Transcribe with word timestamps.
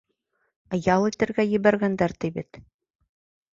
Ял 0.93 1.05
итергә 1.09 1.45
ебәргәндәр 1.51 2.17
ти 2.25 2.35
бит! 2.41 2.63